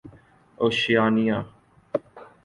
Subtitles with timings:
[0.57, 1.45] Oceania